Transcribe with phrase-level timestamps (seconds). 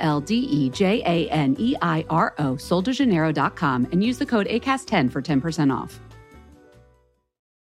[0.00, 4.46] L D E J A N E I R O, soldejaneiro.com, and use the code
[4.46, 6.00] ACAST10 for 10% off.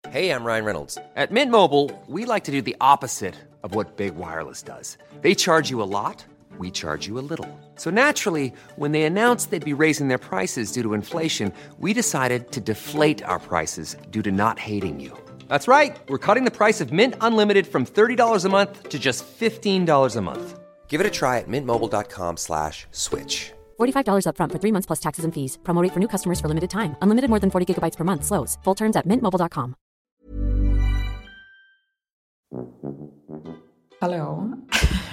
[0.09, 0.97] Hey, I'm Ryan Reynolds.
[1.15, 4.97] At Mint Mobile, we like to do the opposite of what Big Wireless does.
[5.21, 6.23] They charge you a lot,
[6.59, 7.49] we charge you a little.
[7.75, 12.51] So naturally, when they announced they'd be raising their prices due to inflation, we decided
[12.51, 15.17] to deflate our prices due to not hating you.
[15.49, 15.97] That's right.
[16.07, 20.21] We're cutting the price of Mint Unlimited from $30 a month to just $15 a
[20.21, 20.59] month.
[20.87, 23.51] Give it a try at mintmobile.com slash switch.
[23.79, 25.57] $45 upfront for three months plus taxes and fees.
[25.63, 26.95] Promote for new customers for limited time.
[27.01, 28.23] Unlimited more than 40 gigabytes per month.
[28.23, 28.57] Slows.
[28.63, 29.75] Full terms at mintmobile.com.
[33.99, 34.53] Hallå?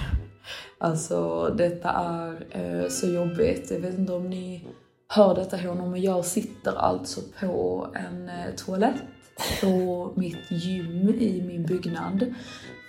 [0.77, 3.71] alltså detta är eh, så jobbigt.
[3.71, 4.67] Jag vet inte om ni
[5.07, 9.03] hör detta honom men jag sitter alltså på en eh, toalett
[9.61, 12.33] på mitt gym i min byggnad.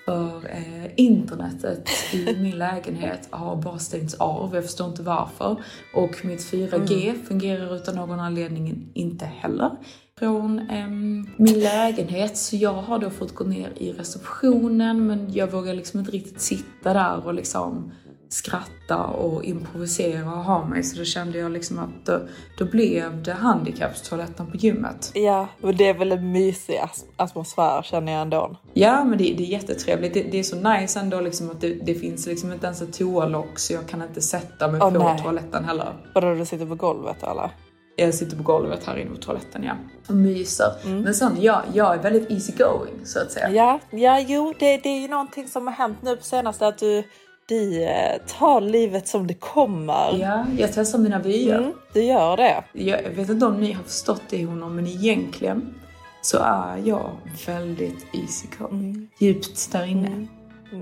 [0.04, 5.62] För eh, internetet i min lägenhet har bara stängts av, jag förstår inte varför.
[5.94, 9.70] Och mitt 4G fungerar utan någon anledning inte heller
[10.18, 10.88] från eh,
[11.36, 12.36] min lägenhet.
[12.36, 16.40] Så jag har då fått gå ner i receptionen men jag vågar liksom inte riktigt
[16.40, 17.92] sitta där och liksom
[18.34, 20.82] skratta och improvisera och ha mig.
[20.82, 22.20] Så då kände jag liksom att då,
[22.58, 25.10] då blev det handikappstoaletten på gymmet.
[25.14, 26.80] Ja, och det är väl en mysig
[27.16, 28.56] atmosfär känner jag ändå.
[28.72, 30.14] Ja, men det, det är jättetrevligt.
[30.14, 32.92] Det, det är så nice ändå liksom att det, det finns liksom inte ens ett
[32.92, 35.22] toalock så jag kan inte sätta mig Åh, på nej.
[35.22, 35.92] toaletten heller.
[36.14, 37.50] Vadå, du sitter på golvet eller?
[37.96, 39.72] Jag sitter på golvet här inne på toaletten, ja.
[40.08, 40.72] Och myser.
[40.84, 43.50] Men sen, jag, jag är väldigt easy going så att säga.
[43.50, 46.78] Ja, ja jo, det, det är ju någonting som har hänt nu på senaste att
[46.78, 47.04] du,
[47.46, 50.18] du eh, tar livet som det kommer.
[50.18, 51.58] Ja, jag testar mina vyer.
[51.58, 52.64] Mm, du gör det.
[52.72, 55.74] Jag vet inte om ni har förstått det honom, men egentligen
[56.22, 57.10] så är jag
[57.46, 59.08] väldigt easy going.
[59.18, 60.26] Djupt där inne.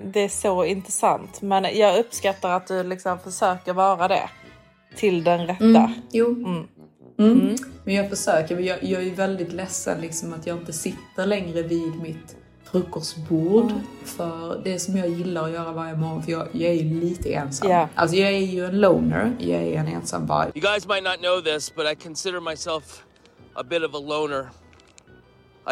[0.04, 1.42] Det är så intressant.
[1.42, 4.30] Men jag uppskattar att du liksom försöker vara det.
[4.96, 5.64] Till den rätta.
[5.64, 6.26] Mm, jo.
[7.18, 7.56] Mm.
[7.84, 12.00] Men jag försöker, jag, jag är väldigt ledsen liksom att jag inte sitter längre vid
[12.02, 12.36] mitt
[12.72, 13.72] frukostbord.
[14.04, 17.34] För det som jag gillar att göra varje morgon, för jag, jag är ju lite
[17.34, 17.70] ensam.
[17.70, 17.88] Ja.
[17.94, 20.50] Alltså jag är ju en loner, jag är en ensam varg.
[20.54, 23.04] You guys might not know this, but I consider myself
[23.54, 24.46] a bit of a loner.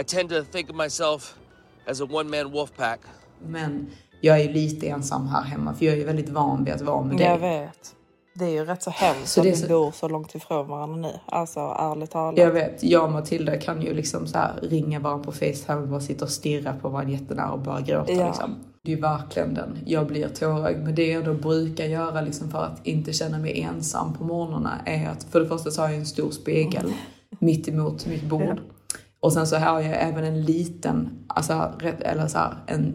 [0.00, 1.34] I tend to think of myself
[1.86, 3.00] as a one man wolf pack.
[3.42, 3.90] Men
[4.20, 6.80] jag är ju lite ensam här hemma, för jag är ju väldigt van vid att
[6.80, 7.26] vara med dig.
[7.26, 7.94] Jag vet.
[8.34, 10.96] Det är ju rätt så hemskt Så att vi så- bor så långt ifrån varandra
[10.96, 11.12] nu.
[11.26, 12.38] Alltså ärligt talat.
[12.38, 15.88] Jag vet, jag och Matilda kan ju liksom så här ringa varandra på Facetime och
[15.88, 18.26] bara sitta och stirra på varandra jättenära och bara gråta Ja.
[18.26, 18.54] liksom.
[18.82, 20.82] Det är ju verkligen den, jag blir tårögd.
[20.84, 24.80] Men det jag då brukar göra liksom för att inte känna mig ensam på morgnarna
[24.86, 26.92] är att för det första så har jag en stor spegel
[27.38, 28.60] mitt emot mitt bord.
[29.20, 32.94] Och sen så har jag även en liten, alltså, eller så här, en,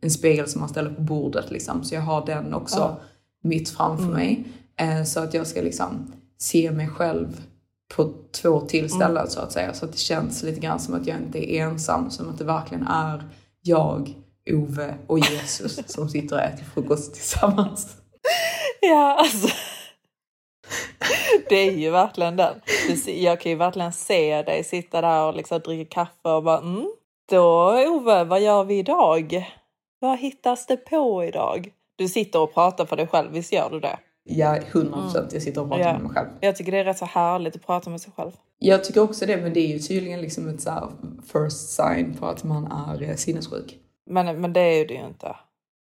[0.00, 1.84] en spegel som man ställer på bordet liksom.
[1.84, 2.96] Så jag har den också
[3.42, 4.44] mitt framför mig.
[4.76, 7.40] Eh, så att jag ska liksom se mig själv
[7.96, 8.12] på
[8.42, 9.74] två tillställen så att säga.
[9.74, 12.44] Så att det känns lite grann som att jag inte är ensam, som att det
[12.44, 13.24] verkligen är
[13.62, 14.14] jag,
[14.50, 17.96] Ove och Jesus som sitter och äter frukost tillsammans.
[18.80, 19.48] Ja, alltså.
[21.48, 22.60] Det är ju verkligen den.
[23.06, 26.88] Jag kan ju verkligen se dig sitta där och liksom dricka kaffe och bara mm.
[27.30, 29.54] Då Ove, vad gör vi idag?
[30.00, 31.72] Vad hittas det på idag?
[31.98, 33.98] Du sitter och pratar för dig själv, visst gör du det?
[34.24, 35.32] Ja, 100 procent.
[35.32, 35.92] Jag sitter och pratar Ja.
[35.92, 36.28] med mig själv.
[36.40, 38.30] Jag tycker det är rätt så härligt att prata med sig själv.
[38.58, 40.92] Jag tycker också det, men det är ju tydligen liksom ett så
[41.32, 43.76] first sign på att man är eh, sinnessjuk.
[44.10, 45.36] Men, men det är det ju inte.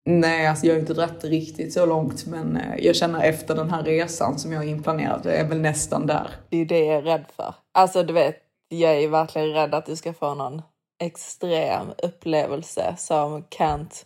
[0.04, 3.70] Nej, alltså jag har inte dragit riktigt så långt, men eh, jag känner efter den
[3.70, 6.30] här resan som jag har inplanerat, jag är väl nästan där.
[6.48, 7.54] Det är ju det jag är rädd för.
[7.72, 8.36] Alltså du vet,
[8.68, 10.62] jag är verkligen rädd att du ska få någon
[11.02, 14.04] extrem upplevelse som can't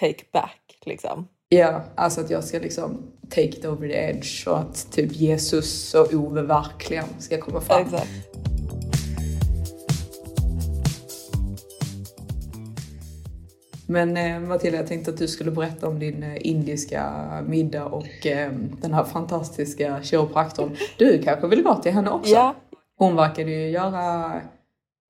[0.00, 1.28] take back liksom.
[1.50, 5.94] Ja, alltså att jag ska liksom take it over the edge och att typ Jesus
[5.94, 7.82] och Ove verkligen ska komma fram.
[7.82, 8.08] Exakt.
[13.86, 17.12] Men eh, Matilda, jag tänkte att du skulle berätta om din eh, indiska
[17.46, 20.76] middag och eh, den här fantastiska kiropraktorn.
[20.98, 22.32] Du kanske vill gå till henne också?
[22.32, 22.54] Ja,
[22.98, 24.32] Hon verkade ju göra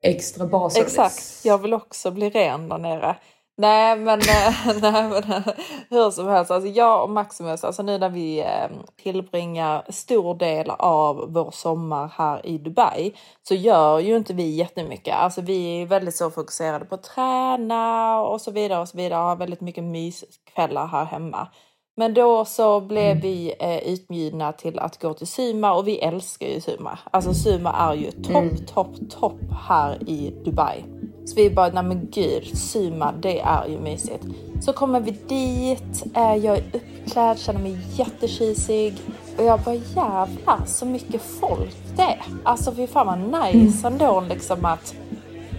[0.02, 0.88] extra bra service.
[0.88, 1.44] exakt.
[1.44, 3.16] Jag vill också bli ren där nere.
[3.60, 5.42] Nej men, eh, nej, men eh,
[5.90, 8.68] hur som helst, alltså jag och Maximus, alltså nu när vi eh,
[9.02, 13.12] tillbringar stor del av vår sommar här i Dubai
[13.48, 15.14] så gör ju inte vi jättemycket.
[15.16, 19.18] Alltså vi är väldigt så fokuserade på att träna och så vidare och så vidare,
[19.18, 21.48] har väldigt mycket myskvällar här hemma.
[21.96, 23.20] Men då så blev Mm.
[23.20, 26.98] vi eh, utbjudna till att gå till Suma och vi älskar ju Suma.
[27.10, 28.66] Alltså Suma är ju topp, Mm.
[28.66, 30.84] topp, topp här i Dubai.
[31.28, 34.24] Så vi bara, nej men gud, Suma det är ju mysigt.
[34.60, 38.94] Så kommer vi dit, eh, jag är uppklädd, känner mig jättekisig.
[39.38, 42.22] Och jag bara jävlar så mycket folk det är.
[42.44, 44.94] Alltså fy fan vad nice ändå liksom att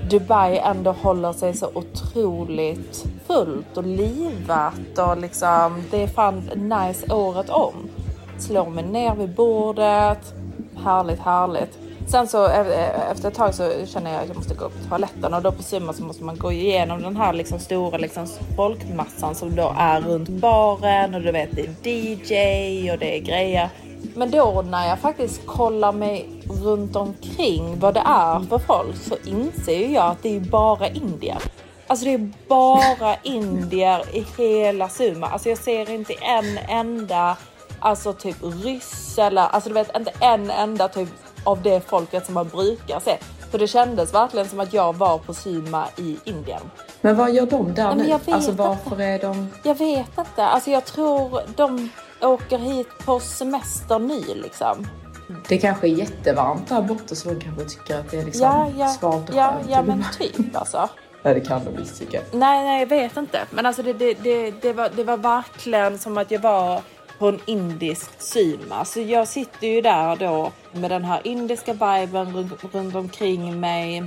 [0.09, 7.13] Dubai ändå håller sig så otroligt fullt och livat och liksom det är fan nice
[7.13, 7.73] året om.
[8.37, 10.33] Slår mig ner vid bordet.
[10.83, 11.88] Härligt, härligt.
[12.11, 14.89] Sen så e- efter ett tag så känner jag att jag måste gå upp på
[14.89, 18.27] toaletten och då på Summa så måste man gå igenom den här liksom stora liksom
[18.55, 23.21] folkmassan som då är runt baren och du vet det är DJ och det är
[23.21, 23.69] grejer.
[24.15, 26.29] Men då när jag faktiskt kollar mig
[26.63, 31.41] runt omkring vad det är för folk så inser jag att det är bara indier.
[31.87, 35.27] Alltså det är bara indier i hela Suma.
[35.27, 37.37] Alltså jag ser inte en enda
[37.79, 41.09] alltså typ ryss eller alltså du vet inte en enda typ
[41.43, 43.17] av det folket som man brukar se.
[43.51, 46.61] För det kändes verkligen som att jag var på Suma i Indien.
[47.01, 48.33] Men vad gör de där Nej, nu?
[48.33, 48.63] Alltså inte.
[48.63, 49.47] varför är de...
[49.63, 50.45] Jag vet inte.
[50.45, 51.89] Alltså jag tror de
[52.21, 54.87] åker hit på semester nu liksom.
[55.47, 58.71] Det kanske är jättevarmt där borta så de kanske tycker att det är liksom Ja,
[58.77, 59.69] ja, svalt och ja, skönt.
[59.71, 60.89] ja men typ alltså.
[61.23, 62.21] ja, det kan de visst tycka.
[62.31, 63.39] Nej, nej, jag vet inte.
[63.51, 66.81] Men alltså det, det, det, det, var, det var verkligen som att jag var
[67.19, 68.85] på en indisk Suma.
[68.85, 74.03] Så jag sitter ju där då med den här indiska viben runt, runt omkring mig.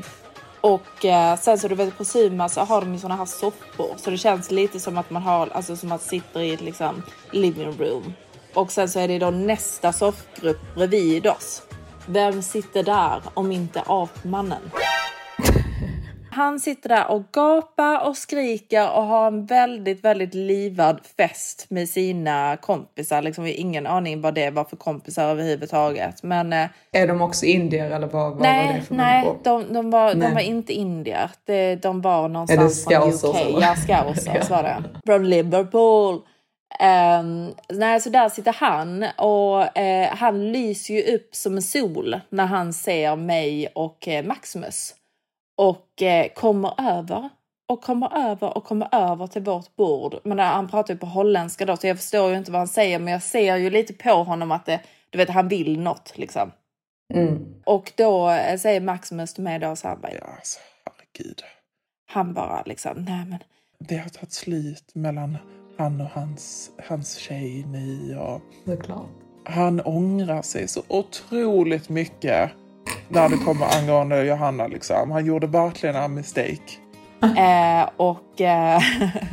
[0.61, 3.95] Och eh, sen så du vet på Suma så har de ju såna här soffor.
[3.97, 7.03] Så det känns lite som att man har, alltså som att sitter i ett liksom
[7.31, 8.15] living room.
[8.55, 11.63] Och sen så är det då nästa soffgrupp bredvid oss.
[12.07, 14.63] Vem sitter där om inte apmannen?
[16.35, 21.89] Han sitter där och gapar och skriker och har en väldigt, väldigt livad fest med
[21.89, 23.23] sina kompisar.
[23.23, 26.23] Liksom, vi har ingen aning vad det var för kompisar överhuvudtaget.
[26.23, 29.73] Men eh, Är de också indier eller vad, vad var nej, det för nej de,
[29.73, 30.35] de, var, de Nej.
[30.35, 31.31] var inte indier.
[31.45, 33.63] Det, de var någonstans från UK.
[33.63, 34.85] Ja, scousers var det.
[35.07, 36.15] Från Liverpool.
[36.81, 42.21] Um, nej, så där sitter han och eh, han lyser ju upp som en sol
[42.29, 44.95] när han ser mig och eh, Maximus.
[45.57, 47.29] Och eh, kommer över
[47.69, 50.15] och kommer över och kommer över till vårt bord.
[50.25, 52.69] Men eh, han pratar ju på holländska då så jag förstår ju inte vad han
[52.69, 56.13] säger men jag ser ju lite på honom att det, du vet han vill något
[56.17, 56.51] liksom.
[57.15, 57.55] Mm.
[57.67, 61.43] Och då eh, säger Maximus till mig då så här, bara, Ja, alltså, herregud.
[62.13, 63.39] han bara liksom, nej men
[63.79, 65.39] Det har tagit slut mellan
[65.79, 69.07] han och hans, hans tjej nu och Såklart.
[69.45, 72.51] han ångrar sig så otroligt mycket
[73.13, 75.11] när det kommer angående Johanna liksom.
[75.11, 76.59] Han gjorde verkligen en mistake.
[77.23, 78.81] Eh, och eh,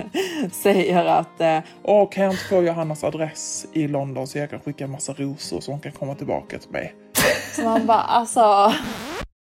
[0.51, 4.59] säger att eh, Och kan jag inte få Johannas adress i London så jag kan
[4.59, 6.95] skicka en massa rosor så hon kan komma tillbaka till mig.
[7.55, 8.73] så man bara alltså,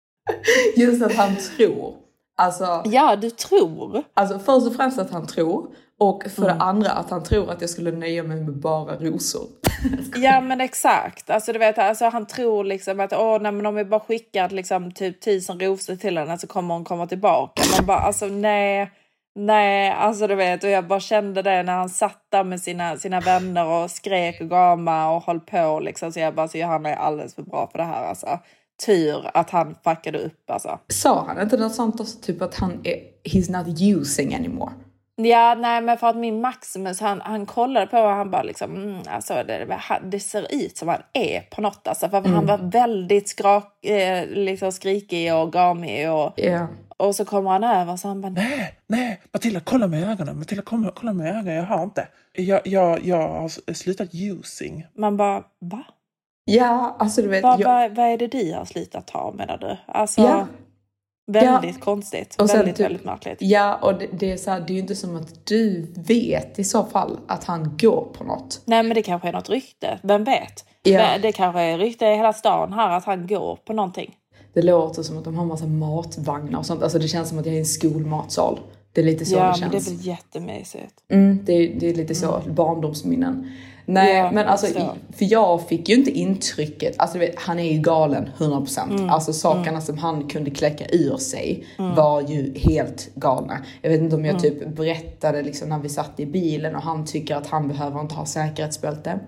[0.75, 1.93] Just att han tror.
[2.37, 4.03] Alltså, ja du tror.
[4.13, 5.67] alltså först och främst att han tror.
[6.03, 6.57] Och för Mm.
[6.57, 9.47] det andra att han tror att jag skulle nöja mig med bara rosor.
[10.15, 11.29] Ja men exakt.
[11.29, 14.49] Alltså du vet, alltså, han tror liksom att åh, nej, men om vi bara skickar
[14.49, 17.61] liksom typ tusen rosor till henne så kommer hon komma tillbaka.
[17.77, 18.91] Man bara alltså nej.
[19.35, 22.97] Nej, alltså du vet, och jag bara kände det när han satt där med sina,
[22.97, 26.11] sina vänner och skrek och gamade och höll på liksom.
[26.11, 28.39] Så jag bara, så Johanna är alldeles för bra för det här alltså.
[28.85, 30.79] Tur att han fuckade upp alltså.
[30.87, 32.19] Sa han inte något sånt också?
[32.21, 34.71] Typ att han är, he's not using anymore.
[35.15, 38.75] Ja, nej, men för att min Maximus, han, han kollade på och han bara liksom,
[38.75, 42.09] mm, alltså det, det ser ut som han är på något alltså.
[42.09, 46.67] För han var väldigt skrak, eh, liksom skrikig och gamig och, Ja.
[46.97, 50.39] och så kommer han över så han bara, Nej, nej, Matilda kolla mig i ögonen.
[50.39, 51.55] Matilda kolla, kolla mig i ögonen.
[51.55, 52.07] Jag har inte.
[52.33, 54.87] Jag, jag, jag har slutat using.
[54.95, 55.83] man bara, va?
[56.45, 57.43] Ja, alltså du vet.
[57.43, 59.77] Vad jag, vad- vad är det du har slutat ha menar du?
[59.87, 60.47] Alltså, Ja.
[61.31, 62.35] Väldigt konstigt.
[62.39, 63.37] Och väldigt, typ- väldigt märkligt.
[63.39, 66.59] Ja, och det, det är så här, det är ju inte som att du vet
[66.59, 68.61] i så fall att han går på något.
[68.65, 69.99] Nej, men det kanske är något rykte.
[70.03, 70.65] Vem vet?
[70.83, 70.97] Ja.
[70.97, 74.15] Men Det kanske är rykte i hela stan här att han går på någonting.
[74.53, 76.83] Det låter som att de har massa matvagnar och sånt.
[76.83, 78.59] Alltså det känns som att jag är i en skolmatsal.
[78.93, 79.85] Det är lite så ja, det men känns.
[79.85, 80.93] det är väl jättemysigt.
[81.11, 83.51] Mm, det, är, det är lite så, barndomsminnen.
[83.85, 84.67] Nej Ja, men alltså,
[85.17, 88.89] för jag fick ju inte intrycket, alltså du vet, han är ju galen 100%.
[88.89, 89.09] Mm.
[89.09, 93.57] Alltså sakerna som han kunde kläcka ur sig var ju helt galna.
[93.81, 94.31] Jag vet inte om Mm.
[94.35, 98.01] jag typ berättade liksom när vi satt i bilen och han tycker att han behöver
[98.01, 99.19] inte ha säkerhetsbälte.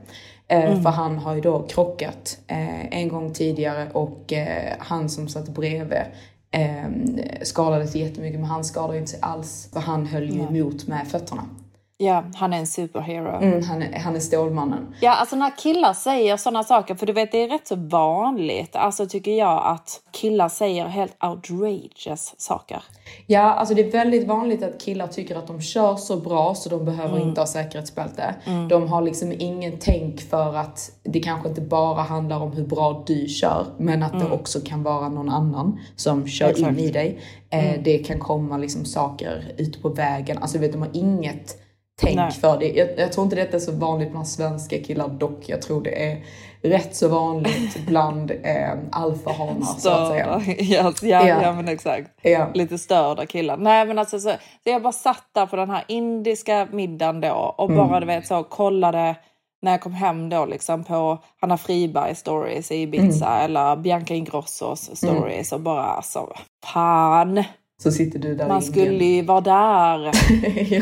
[0.48, 0.84] Eh, Mm.
[0.84, 5.50] För han har ju då krockat eh, en gång tidigare och eh, han som satt
[5.50, 5.98] bredvid
[6.52, 6.84] eh,
[7.42, 11.44] skadades jättemycket men han skadade inte sig alls för han höll ju emot med fötterna.
[11.98, 13.42] Ja, han är en superhero.
[13.42, 14.96] Mm, han, är, han är Stålmannen.
[15.02, 18.76] Ja, alltså när killar säger sådana saker, för du vet det är rätt så vanligt,
[18.76, 22.84] alltså tycker jag att killar säger helt outrageous saker.
[23.28, 26.70] Ja, alltså det är väldigt vanligt att killar tycker att de kör så bra så
[26.70, 27.28] de behöver Mm.
[27.30, 28.36] inte ha säkerhetsbälte.
[28.70, 33.04] De har liksom ingen tänk för att det kanske inte bara handlar om hur bra
[33.08, 36.52] du kör, men att det också kan vara någon annan som kör Mm.
[36.56, 36.70] Exakt.
[36.70, 36.80] Mm.
[36.80, 37.20] in i dig.
[37.50, 40.38] Eh, Det kan komma liksom saker ute på vägen.
[40.38, 41.58] Alltså vet, de har inget
[42.04, 42.32] tänk Nej.
[42.32, 42.68] för det.
[42.70, 45.40] Jag, jag tror inte detta är så vanligt bland svenska killar dock.
[45.46, 46.24] Jag tror det är
[46.62, 50.42] rätt så vanligt bland eh, alfahanar så att säga.
[50.48, 51.42] ja, ja, Ja.
[51.42, 52.12] ja, men exakt.
[52.22, 52.48] Ja.
[52.54, 53.58] Lite störda killar.
[53.58, 54.30] Nej men alltså så,
[54.64, 57.88] så jag bara satt där på den här indiska middagen då och Mm.
[57.90, 59.16] bara du vet så kollade
[59.62, 63.46] när jag kom hem då liksom på Hanna Friberg stories i Ibiza Mm.
[63.46, 66.34] eller Bianca Ingrossos stories och bara alltså
[66.66, 67.44] fan.
[67.84, 70.12] Så sitter du där Man skulle ju vara där.
[70.74, 70.82] ja.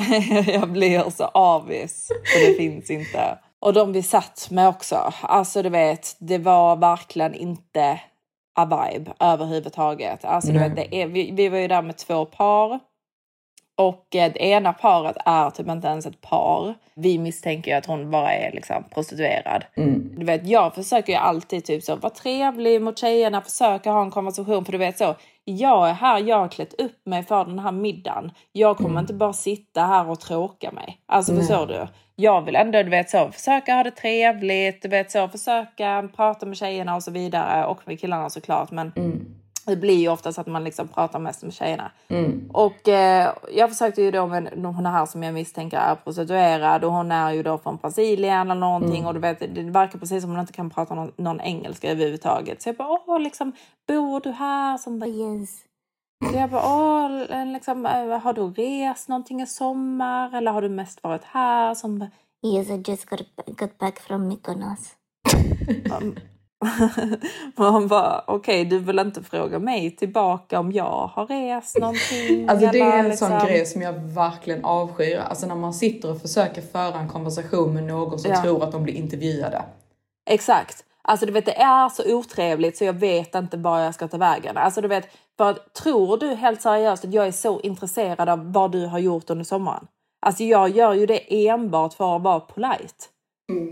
[0.46, 2.08] jag blir så avis.
[2.08, 3.38] För det finns inte.
[3.60, 5.12] Och de vi satt med också.
[5.22, 8.00] Alltså du vet, det var verkligen inte
[8.54, 10.24] a vibe överhuvudtaget.
[10.24, 12.80] Alltså du vet, det är, vi, vi var ju där med två par.
[13.76, 16.74] Och eh, det ena paret är typ inte ens ett par.
[16.94, 19.64] Vi misstänker ju att hon bara är liksom prostituerad.
[19.76, 20.12] Mm.
[20.16, 24.10] Du vet, jag försöker ju alltid typ så vara trevlig mot tjejerna, försöka ha en
[24.10, 24.64] konversation.
[24.64, 27.72] För du vet så, jag är här, jag har klätt upp mig för den här
[27.72, 28.32] middagen.
[28.52, 31.00] Jag kommer inte bara sitta här och tråka mig.
[31.06, 31.86] Alltså förstår du?
[32.16, 36.46] Jag vill ändå, du vet så, försöka ha det trevligt, du vet så, försöka prata
[36.46, 37.66] med tjejerna och så vidare.
[37.66, 38.70] Och med killarna såklart.
[38.70, 38.92] Men
[39.66, 41.90] det blir ju oftast att man liksom pratar mest med tjejerna.
[42.52, 46.92] Och eh, jag försökte ju då med hon här som jag misstänker är prostituerad och
[46.92, 50.30] hon är ju då från Brasilien eller någonting och du vet, det verkar precis som
[50.30, 52.62] hon inte kan prata någon, någon engelska överhuvudtaget.
[52.62, 53.52] Så jag bara, åh, liksom,
[53.88, 54.78] bor du här?
[54.78, 55.50] Som bara, yes.
[56.30, 60.68] Så jag bara, åh, liksom, eh, har du rest någonting i sommar eller har du
[60.68, 61.74] mest varit här?
[61.74, 62.10] Som bara,
[62.42, 64.96] Yes, I just got, got back from Mykonos.
[67.56, 72.48] Man bara, okej, du vill inte fråga mig tillbaka om jag har rest någonting?
[72.48, 75.18] Alltså det är en sån liksom- grej som jag verkligen avskyr.
[75.18, 78.42] Alltså när man sitter och försöker föra en konversation med någon som Ja.
[78.42, 79.62] tror att de blir intervjuade.
[80.30, 80.84] Exakt.
[81.02, 84.16] Alltså du vet, det är så otrevligt så jag vet inte var jag ska ta
[84.16, 84.56] vägen.
[84.56, 88.72] Alltså du vet, för tror du helt seriöst att jag är så intresserad av vad
[88.72, 89.86] du har gjort under sommaren?
[90.26, 93.04] Alltså jag gör ju det enbart för att vara polite.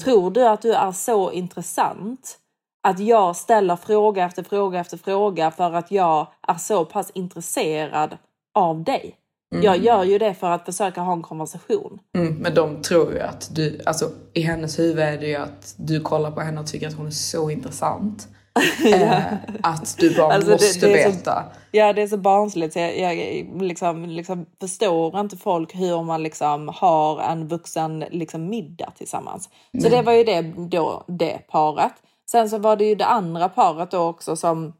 [0.04, 2.38] Tror du att du är så intressant
[2.82, 8.16] att jag ställer fråga efter fråga efter fråga för att jag är så pass intresserad
[8.54, 9.14] av dig?
[9.62, 11.98] Jag gör ju det för att försöka ha en konversation.
[12.16, 15.74] Mm, men de tror ju att du, alltså i hennes huvud är det ju att
[15.76, 18.28] du kollar på henne och tycker att hon är så intressant.
[18.94, 19.22] eh,
[19.62, 21.44] att du bara Alltså, det- måste det så- veta.
[21.70, 22.72] Ja, det är så barnsligt.
[22.72, 28.48] så Jag, jag liksom, liksom förstår inte folk hur man liksom har en vuxen liksom
[28.48, 29.48] middag tillsammans.
[29.82, 31.92] Så det var ju det, då, det paret.
[32.30, 34.72] Sen så var det ju det andra paret då också som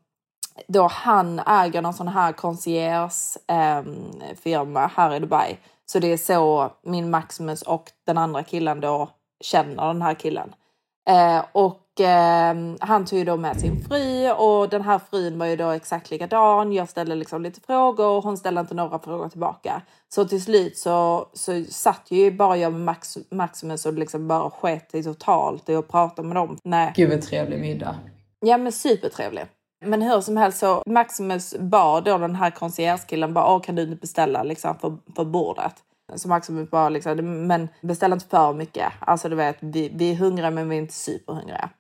[0.66, 5.58] då han äger någon sån här concierge-firma ehm, eh, här i Dubai.
[5.86, 9.08] Så det är så min Maximus och den andra killen då
[9.40, 10.54] känner den här killen.
[11.08, 15.46] Eh, och eh, han tog ju då med sin fru och den här frun var
[15.46, 16.72] ju då exakt likadan.
[16.72, 19.82] Jag ställde liksom lite frågor och hon ställde inte några frågor tillbaka.
[20.08, 24.50] Så till slut så, så satt ju bara jag med Max, Maximus och liksom bara
[24.50, 26.58] sket i totalt i att prata med dem.
[26.64, 26.92] Nej.
[26.96, 27.96] Gud vad trevlig middag.
[28.40, 29.44] Ja men supertrevlig.
[29.84, 33.82] Men hur som helst så Maximus bad då den här concierge-killen bara Åh, kan du
[33.82, 35.74] inte beställa liksom för, för bordet?
[36.14, 38.92] Så Maximus bara liksom, men beställ inte för mycket.
[38.98, 41.70] Alltså du vet, vi, vi är hungriga men vi är inte superhungriga.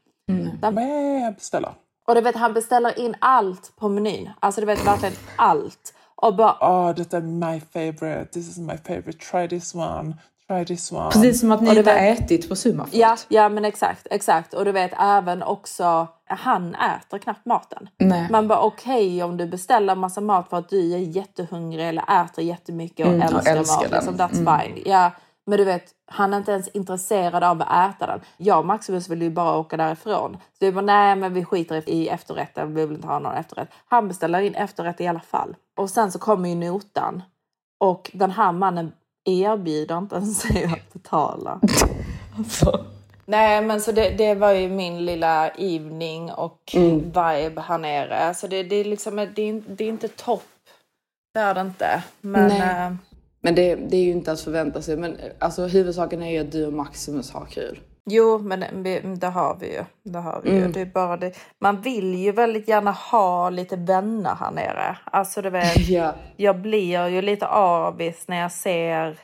[0.72, 1.74] Med beställa.
[2.06, 4.30] Och du vet, han beställer in allt på menyn.
[4.40, 5.94] Alltså du vet verkligen allt.
[6.16, 8.24] Och bara, Oh, detta är my favorite.
[8.32, 9.12] This is my favorite.
[9.12, 10.16] Try this one.
[10.48, 11.10] Try this one.
[11.10, 12.94] Precis som att ni inte har ätit på Sumafort.
[12.94, 14.54] ja, ja men exakt, exakt.
[14.54, 17.88] Och du vet även också, han äter knappt maten.
[17.98, 18.26] Nej.
[18.30, 22.44] Man bara okej om du beställer massa mat för att du är jättehungrig eller äter
[22.44, 23.90] jättemycket och Mm, och älskar, älskar mat.
[23.90, 24.16] den.
[24.16, 24.16] Liksom,
[24.46, 24.82] that's fine.
[24.86, 25.10] Ja,
[25.48, 28.20] men du vet, han är inte ens intresserad av att äta den.
[28.36, 30.36] Jag och Maximus vill ju bara åka därifrån.
[30.58, 33.68] Så vi bara nej men vi skiter i efterrätten, vi vill inte ha någon efterrätt.
[33.88, 35.56] Han beställer in efterrätt i alla fall.
[35.78, 37.22] Och sen så kommer ju notan.
[37.80, 38.92] Och den här mannen
[39.24, 41.60] erbjuder inte ens sig att betala.
[42.38, 42.84] Alltså.
[43.24, 46.98] Nej men så det, det var ju min lilla evening och Mm.
[46.98, 48.34] vibe här nere.
[48.34, 50.42] Så det, det, är liksom, det, är, det är inte topp.
[51.34, 52.02] Det är det inte.
[52.20, 52.96] Men Nej.
[53.38, 54.96] Eh, Men det, det är ju inte att förvänta sig.
[54.96, 57.80] Men alltså huvudsaken är ju att du och Maximus har kul.
[58.10, 59.84] jo, men det, vi- det har vi ju.
[60.02, 60.58] Det har vi ju.
[60.58, 60.72] Mm.
[60.72, 61.32] Det är bara det.
[61.60, 64.96] Man vill ju väldigt gärna ha lite vänner här nere.
[65.04, 65.76] Alltså du vet.
[65.88, 66.14] Ja.
[66.36, 69.18] jag blir ju lite avis när jag ser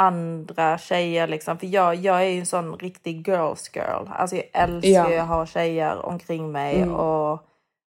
[0.00, 1.58] andra tjejer liksom.
[1.58, 4.06] För jag, jag är ju en sån riktig girls girl.
[4.10, 5.10] Alltså jag älskar Ja.
[5.10, 6.94] ju att ha tjejer omkring mig Mm.
[6.94, 7.40] och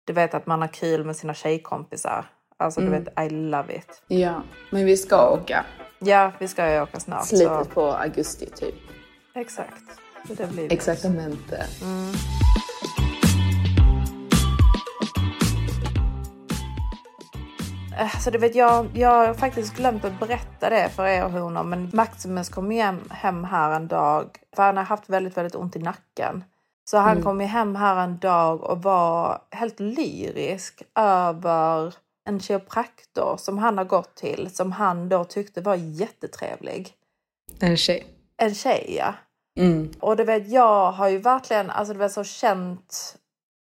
[0.07, 2.25] du vet att man har kul med sina tjejkompisar.
[2.59, 3.05] Alltså du Mm.
[3.05, 4.03] vet, I love it.
[4.09, 5.65] Ja, men vi ska åka.
[5.99, 7.27] Ja, vi ska ju åka snart.
[7.27, 7.65] Slutet Så.
[7.65, 8.75] på augusti typ.
[9.35, 9.83] Exakt.
[10.29, 10.73] Det blir.
[10.73, 11.67] Exaktamente.
[11.83, 12.13] Mm.
[17.99, 21.31] Eh, Så du vet, jag, jag har faktiskt glömt att berätta det för er och
[21.31, 21.71] honom.
[21.71, 24.27] Men Maximus kom hem, hem här en dag.
[24.57, 26.45] För han har haft väldigt, väldigt ont i nacken.
[26.85, 27.23] Så han Mm.
[27.23, 31.95] kom ju hem här en dag och var helt lyrisk över
[32.27, 34.51] en kiropraktor som han har gått till.
[34.55, 36.93] Som han då tyckte var jättetrevlig.
[37.61, 38.07] En tjej.
[38.37, 39.15] En tjej ja.
[39.59, 39.93] Mm.
[40.01, 43.17] Och du vet, jag har ju verkligen alltså, du vet, så känt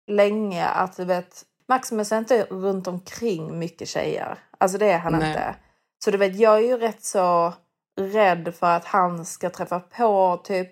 [0.07, 4.37] länge att du vet, Maximus är inte runt omkring mycket tjejer.
[4.57, 5.27] Alltså det är han Nej.
[5.27, 5.55] inte.
[6.03, 7.53] Så du vet, jag är ju rätt så
[8.01, 10.71] rädd för att han ska träffa på typ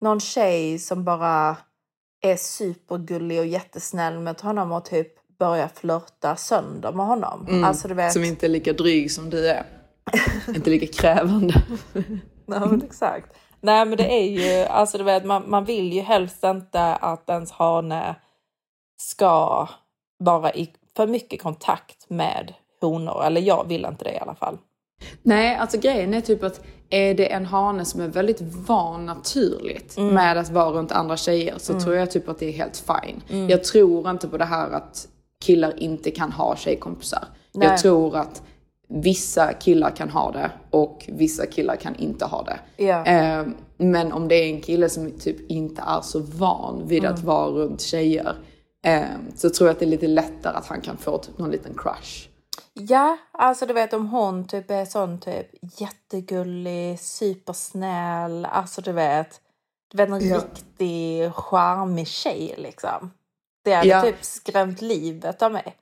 [0.00, 1.56] någon tjej som bara
[2.20, 7.46] är supergullig och jättesnäll med honom och typ börja flörta sönder med honom.
[7.48, 7.64] Mm.
[7.64, 8.12] Alltså du vet.
[8.12, 9.64] Som inte är lika dryg som du är.
[10.48, 11.54] inte lika krävande.
[12.46, 13.36] Ja, men exakt.
[13.60, 17.30] Nej men det är ju, alltså du vet man, man vill ju helst inte att
[17.30, 18.16] ens hane
[19.00, 19.68] ska
[20.18, 23.24] vara i för mycket kontakt med honor.
[23.24, 24.58] Eller jag vill inte det i alla fall.
[25.22, 29.98] Nej, alltså grejen är typ att är det en hane som är väldigt van naturligt
[29.98, 33.48] med att vara runt andra tjejer så tror jag typ att det är helt fine.
[33.48, 35.08] Jag tror inte på det här att
[35.42, 37.24] killar inte kan ha tjejkompisar.
[37.52, 37.68] Nej.
[37.68, 38.42] Jag tror att
[38.88, 42.84] vissa killar kan ha det och vissa killar kan inte ha det.
[42.84, 43.04] Ja.
[43.06, 43.46] Eh,
[43.76, 47.46] men om det är en kille som typ inte är så van vid att vara
[47.50, 48.34] runt tjejer
[48.84, 49.02] eh,
[49.36, 51.74] så tror jag att det är lite lättare att han kan få typ någon liten
[51.76, 52.28] crush.
[52.74, 55.46] Ja, alltså du vet om hon typ är sån typ
[55.80, 59.40] jättegullig, supersnäll, alltså du vet.
[59.90, 60.36] Du vet en Ja.
[60.36, 63.10] riktig charmig tjej liksom.
[63.64, 64.02] Det hade Ja.
[64.02, 65.76] typ skrämt livet av mig.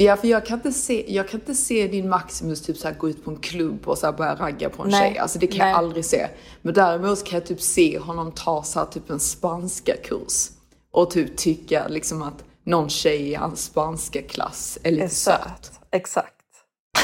[0.00, 2.94] Ja, för jag kan inte se, jag kan inte se din Maximus typ så här
[2.94, 5.00] gå ut på en klubb och så här börja ragga på en Nej.
[5.10, 5.18] tjej.
[5.18, 5.68] Alltså det kan Nej.
[5.68, 6.28] jag aldrig se.
[6.62, 10.48] Men däremot kan jag typ se honom ta så här typ en spanska kurs
[10.92, 15.40] och typ tycka liksom att någon tjej i hans spanska klass är lite Är söt.
[15.42, 15.72] söt.
[15.90, 16.34] Exakt.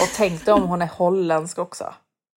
[0.03, 1.94] Och tänk dig om hon är holländsk också.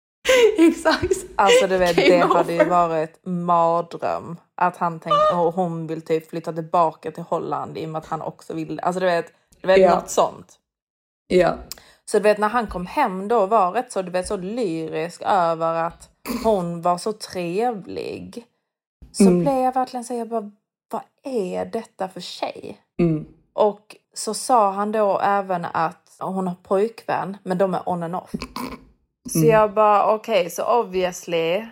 [0.58, 1.12] Exakt.
[1.36, 2.70] Alltså du vet, Game det hade ju over.
[2.70, 4.38] varit mardröm.
[4.58, 8.06] Att han tänkte, och hon vill typ flytta tillbaka till Holland i och med att
[8.06, 8.80] han också vill.
[8.80, 9.96] Alltså du vet, du vet Ja.
[9.96, 10.60] något sånt.
[11.28, 11.56] Ja.
[12.06, 15.22] Så du vet när han kom hem då var rätt så, du vet, så lyrisk
[15.26, 16.10] över att
[16.44, 18.46] hon var så trevlig.
[19.12, 19.39] Så Mm.
[19.39, 20.52] blev jag verkligen så jag bara,
[20.91, 22.78] vad är detta för tjej?
[23.00, 23.26] Mm.
[23.54, 28.15] Och så sa han då även att hon har pojkvän, men de är on and
[28.15, 28.32] off.
[29.30, 29.50] Så Mm.
[29.50, 31.65] jag bara, okej, så obviously,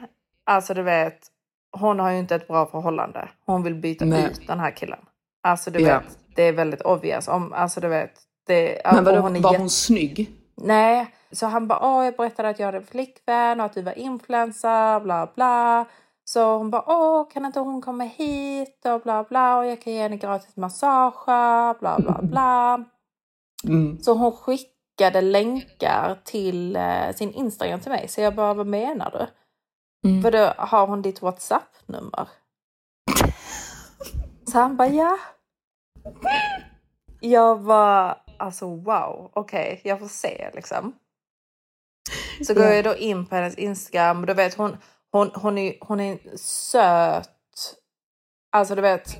[0.46, 1.28] alltså du vet,
[1.74, 3.30] hon har ju inte ett bra förhållande.
[3.46, 4.26] Hon vill byta Nej.
[4.32, 5.00] ut den här killen.
[5.44, 6.00] Alltså du Ja.
[6.00, 7.28] vet, det är väldigt obvious.
[7.28, 8.12] Om, alltså du vet,
[8.48, 10.32] det, Men vadå, hon är var jätte- hon snygg?
[10.58, 13.82] Nej, så han bara, åh jag berättade att jag hade en flickvän och att du
[13.82, 15.86] var influencer, bla bla.
[16.26, 19.94] Så hon bara, åh kan inte hon komma hit och bla bla och jag kan
[19.94, 21.26] ge henne gratis massage,
[21.80, 22.84] bla bla bla.
[23.68, 24.00] Mm.
[24.00, 28.08] Så hon skickade länkar till eh, sin Instagram till mig.
[28.08, 29.28] Så jag bara, vad menar du?
[30.04, 30.22] Mm.
[30.22, 32.28] För då har hon ditt WhatsApp-nummer.
[34.52, 35.18] Så han bara, ja.
[37.20, 40.94] Jag var alltså wow, okej, jag får se liksom.
[42.48, 42.74] Så går Ja.
[42.74, 44.78] jag då in på hennes Instagram och du vet hon,
[45.12, 47.30] hon, hon, är, hon är söt.
[48.52, 49.16] Alltså du vet,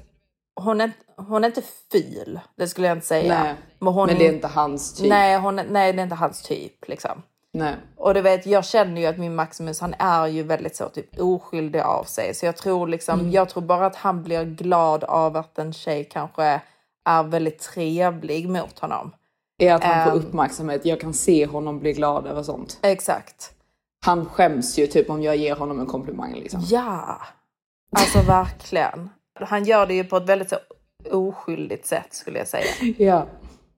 [0.56, 3.44] hon är, hon är inte ful, det skulle jag inte säga.
[3.44, 3.56] Nej.
[3.80, 5.10] Men, hon Men det är inte hans typ.
[5.10, 7.22] Nej, hon, nej, det är inte hans typ liksom.
[7.54, 7.76] Nej.
[7.98, 11.20] Och du vet, jag känner ju att min Maximus, han är ju väldigt så typ
[11.20, 12.34] oskyldig av sig.
[12.34, 13.32] Så jag tror liksom, Mm.
[13.32, 16.62] jag tror bara att han blir glad av att en tjej kanske
[17.06, 19.12] är väldigt trevlig mot honom.
[19.58, 20.18] Är att han får Ehm.
[20.26, 20.86] uppmärksamhet.
[20.86, 22.80] Jag kan se honom bli glad över sånt.
[22.82, 23.52] Exakt.
[24.06, 26.62] Han skäms ju typ om jag ger honom en komplimang liksom.
[26.70, 27.18] Ja,
[27.96, 29.10] alltså verkligen.
[29.40, 30.58] Han gör det ju på ett väldigt så
[31.12, 32.66] oskyldigt sätt skulle jag säga.
[32.98, 33.26] Ja.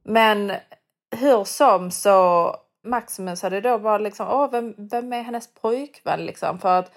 [0.04, 0.52] Men
[1.16, 6.60] hur som så Maximus hade då bara liksom, åh vem, vem är hennes pojkvän liksom?
[6.60, 6.92] För att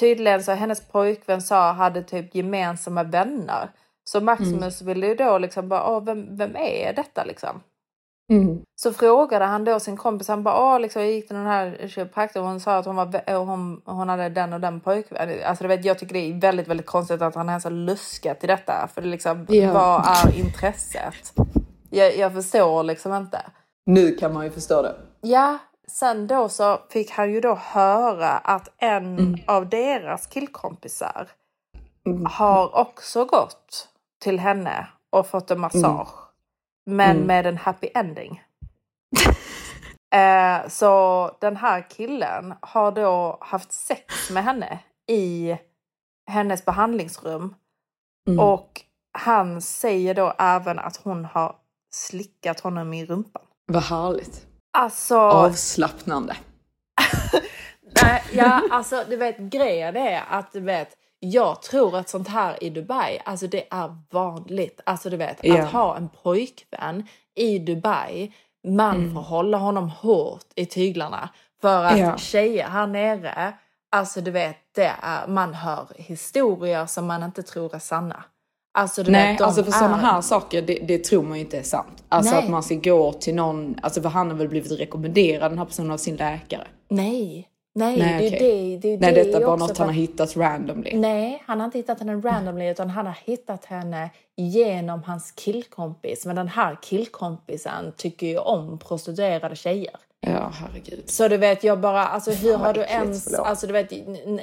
[0.00, 3.70] tydligen så hennes pojkvän sa hade typ gemensamma vänner.
[4.04, 7.60] Så Maximus ville ju då liksom bara, Åh, vem, vem är detta liksom?
[8.32, 8.58] Mm.
[8.80, 11.88] Så frågade han då sin kompis, han bara, Åh, liksom, jag gick till den här
[11.88, 15.28] kiropraktorn och hon sa att hon, var, hon, hon hade den och den pojkvän.
[15.44, 18.40] Alltså du vet, jag tycker det är väldigt, väldigt konstigt att han ens har luskat
[18.40, 18.88] till detta.
[18.94, 19.72] För det liksom, Ja.
[19.72, 21.32] vad är intresset?
[21.90, 23.40] Jag, jag förstår liksom inte.
[23.86, 24.94] Nu kan man ju förstå det.
[25.20, 31.28] Ja, sen då så fick han ju då höra att en av deras killkompisar
[32.24, 33.88] har också gått
[34.20, 36.08] till henne och fått en massage.
[36.86, 38.42] Men med en happy ending.
[40.14, 44.78] eh, så den här killen har då haft sex med henne
[45.10, 45.56] i
[46.30, 47.54] hennes behandlingsrum.
[48.38, 48.80] Och
[49.12, 51.56] han säger då även att hon har
[51.90, 53.42] slickat honom i rumpan.
[53.66, 54.46] Vad härligt.
[54.78, 55.18] Alltså...
[55.18, 56.36] Avslappnande.
[58.02, 60.88] Nej, ja, alltså du vet grejen är att du vet
[61.20, 64.80] jag tror att sånt här i Dubai, alltså det är vanligt.
[64.86, 65.62] Alltså du vet, Ja.
[65.62, 68.32] att ha en pojkvän i Dubai,
[68.68, 69.14] man Mm.
[69.14, 71.28] får hålla honom hårt i tyglarna.
[71.60, 72.16] För att Ja.
[72.18, 73.52] tjejer här nere,
[73.90, 78.24] alltså du vet, det är, man hör historier som man inte tror är sanna.
[78.78, 81.58] Alltså Nej, vet, alltså för sådana är- här saker, det, det tror man ju inte
[81.58, 82.04] är sant.
[82.08, 82.44] Alltså Nej.
[82.44, 85.64] att man ska gå till någon, alltså för han har väl blivit rekommenderad den här
[85.64, 86.66] personen av sin läkare.
[86.88, 88.78] Nej, nej, Nej, det, är okej.
[88.82, 90.96] det, det, är Nej, det detta är bara något för han har hittat randomly.
[90.96, 96.26] Nej, han har inte hittat henne randomly utan han har hittat henne genom hans killkompis.
[96.26, 99.96] Men den här killkompisen tycker ju om prostituerade tjejer.
[100.20, 101.10] Ja, herregud.
[101.10, 103.46] Så du vet, jag bara, alltså hur har du ens, förlåt.
[103.46, 103.92] alltså du vet,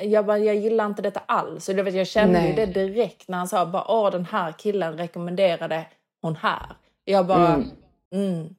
[0.04, 1.66] jag, bara, jag gillar inte detta alls.
[1.66, 2.56] Så du vet, jag kände ju Nej.
[2.56, 5.86] det direkt när han sa bara, åh den här killen rekommenderade
[6.22, 6.76] hon här.
[7.06, 7.70] Jag bara, Mm.
[8.14, 8.56] mm,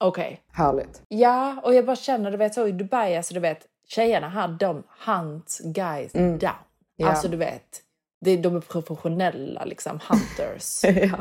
[0.00, 0.40] okej.
[0.52, 1.02] Härligt.
[1.08, 4.48] Ja, och jag bara känner, du vet så i Dubai, alltså du vet, tjejerna här,
[4.48, 6.38] de hunt guys down.
[6.96, 7.08] Ja.
[7.08, 7.82] Alltså du vet,
[8.20, 10.84] det, de är professionella liksom, hunters.
[11.12, 11.18] ja.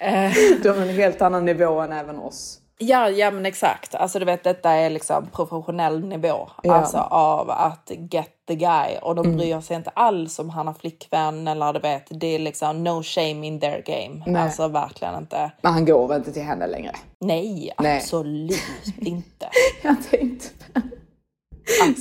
[0.00, 2.60] Eh, De har en helt annan nivå än även oss.
[2.80, 3.94] Ja, ja men exakt.
[3.94, 6.48] Alltså du vet, detta är liksom professionell nivå.
[6.62, 6.70] Ja.
[6.70, 6.76] Mm.
[6.76, 8.96] Alltså av att get the guy.
[9.02, 12.38] Och de bryr sig inte alls om han har flickvän eller du vet, det är
[12.38, 14.24] liksom no shame in their game.
[14.26, 14.42] Nej.
[14.42, 15.52] Alltså verkligen inte.
[15.62, 16.92] Men han går väl inte till henne längre?
[17.20, 17.96] Nej, Nej.
[17.96, 18.62] absolut
[18.98, 19.48] inte.
[19.82, 20.48] Jag tänkte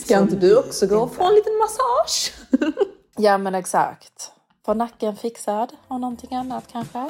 [0.05, 2.33] Ska inte du också gå och få en liten massage?
[3.17, 4.31] Ja men exakt.
[4.65, 7.07] Få nacken fixad och någonting annat kanske.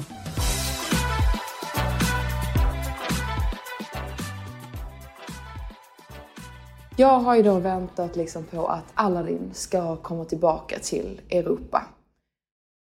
[7.00, 11.84] Jag har ju då väntat liksom på att Aladdin ska komma tillbaka till Europa.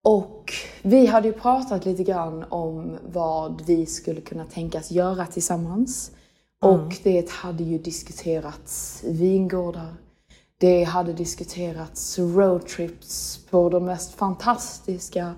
[0.03, 6.11] Och vi hade ju pratat lite grann om vad vi skulle kunna tänkas göra tillsammans.
[6.61, 9.93] Och det hade ju diskuterats vingårdar.
[10.57, 15.35] Det hade diskuterats roadtrips på de mest fantastiska,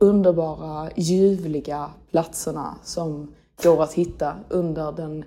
[0.00, 5.24] underbara, ljuvliga platserna som går att hitta under den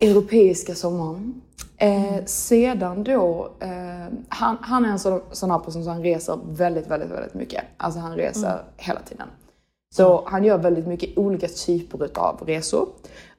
[0.00, 1.42] europeiska sommaren.
[1.76, 6.38] Eh, sedan då, eh, han, han är en sån, sån här person som han reser
[6.48, 7.64] väldigt, väldigt, väldigt mycket.
[7.76, 9.28] Alltså han reser hela tiden.
[9.94, 12.88] Så han gör väldigt mycket olika typer av resor.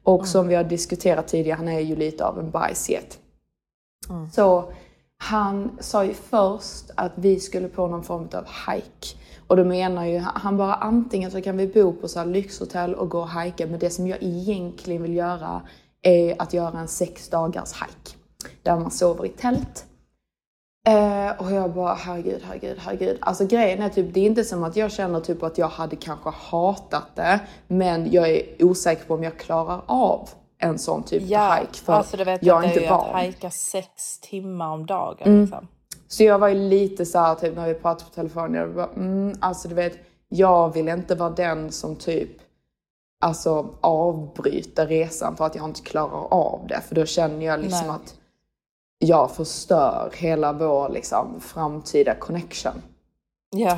[0.03, 3.19] Och som vi har diskuterat tidigare, han är ju lite av en bajsget.
[4.33, 4.71] Så
[5.17, 9.17] han sa ju först att vi skulle på någon form av hike.
[9.47, 12.95] Och då menar ju han han bara antingen så kan vi bo på så lyxhotell
[12.95, 13.67] och gå och hajka.
[13.67, 15.61] Men det som jag egentligen vill göra
[16.01, 18.17] är att göra en sex dagars hike.
[18.63, 19.85] Där man sover i tält.
[20.87, 23.17] Eh, och jag bara herregud, herregud, herregud.
[23.21, 25.95] Alltså grejen är typ, det är inte som att jag känner typ att jag hade
[25.95, 27.39] kanske hatat det.
[27.67, 31.85] Men jag är osäker på om jag klarar av en sån typ Ja, hike.
[31.85, 32.99] För alltså du vet jag att är inte van.
[32.99, 35.27] att hajka sex timmar om dagen.
[35.27, 35.41] Mm.
[35.41, 35.67] Liksom.
[36.07, 38.89] Så jag var ju lite så här, typ när vi pratade på telefon, jag bara,
[38.95, 39.97] mm, alltså du vet,
[40.29, 42.29] jag vill inte vara den som typ
[43.19, 46.81] alltså avbryter resan för att jag inte klarar av det.
[46.87, 47.95] För då känner jag liksom Nej.
[47.95, 48.15] att
[48.99, 52.81] jag förstör hela vår liksom framtida connection.
[53.55, 53.77] Ja.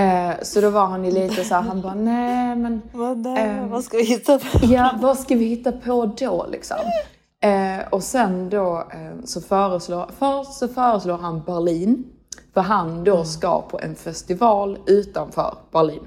[0.00, 3.70] Eh, så då var han ju lite så här, han bara, nej men Vad, Ehm,
[3.70, 4.58] vad ska vi hitta på?
[4.62, 6.76] Ja, vad ska vi hitta på då liksom?
[7.42, 12.04] Eh, och sen då eh, så, föreslår, först så föreslår han Berlin.
[12.54, 16.06] För han då ska på en festival utanför Berlin.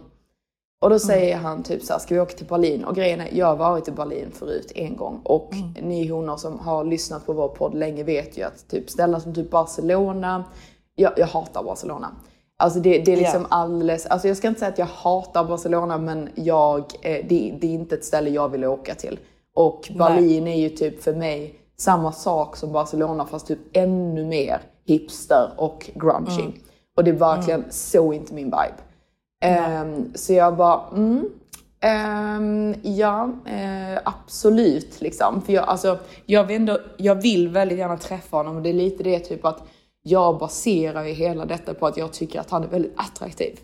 [0.81, 2.85] Och då säger han typ så här, ska vi åka till Berlin?
[2.85, 5.21] Och grejen är, jag har varit i Berlin förut en gång.
[5.23, 9.21] Och ni honor som har lyssnat på vår podd länge vet ju att typ ställen
[9.21, 10.43] som typ Barcelona,
[10.95, 12.07] jag, jag hatar Barcelona.
[12.57, 13.47] Alltså det, det är liksom Ja.
[13.49, 17.67] alldeles, alltså jag ska inte säga att jag hatar Barcelona men jag, eh, det, det
[17.67, 19.19] är inte ett ställe jag vill åka till.
[19.55, 24.61] Och Berlin är ju typ för mig samma sak som Barcelona fast typ ännu mer
[24.85, 26.41] hipster och grungy.
[26.97, 28.75] Och det är verkligen så inte min vibe.
[29.41, 31.29] Ehm, så jag bara, mm,
[31.79, 35.41] ehm, ja, eh, absolut liksom.
[35.41, 38.73] För jag, alltså, jag, vet ändå, jag vill väldigt gärna träffa honom och det är
[38.73, 39.63] lite det typ att
[40.01, 43.59] jag baserar ju hela detta på att jag tycker att han är väldigt attraktiv.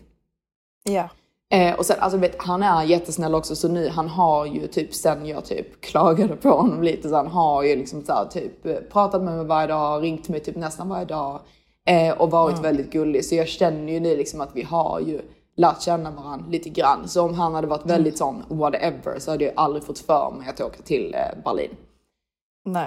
[0.84, 1.08] Ja.
[1.52, 4.94] Eh, och sen, alltså vet, han är jättesnäll också så nu, han har ju typ
[4.94, 8.62] sen jag typ klagade på honom lite så han har ju liksom så här, typ
[8.92, 11.40] pratat med mig varje dag, ringt mig typ nästan varje dag
[11.88, 13.24] eh, och varit väldigt gullig.
[13.24, 15.20] Så jag känner ju nu liksom att vi har ju
[15.56, 17.08] lärt känna varandra lite grann.
[17.08, 20.48] Så om han hade varit väldigt sån whatever så hade jag aldrig fått för mig
[20.48, 21.76] att åka till eh, Berlin.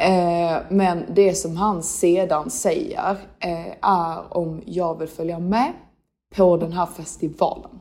[0.01, 5.73] Eh, men det som han sedan säger eh, är om jag vill följa med
[6.35, 7.79] på den här festivalen.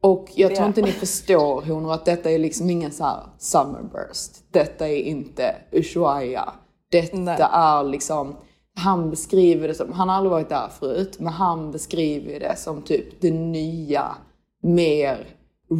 [0.00, 4.30] Och jag tror inte ni förstår honor att detta är liksom ingen så här summerburst.
[4.50, 6.52] Detta är inte Ushuaia.
[6.90, 7.38] Detta Nej.
[7.40, 8.36] är liksom,
[8.76, 12.82] han beskriver det som, han har aldrig varit där förut, men han beskriver det som
[12.82, 14.14] typ den nya,
[14.62, 15.26] mer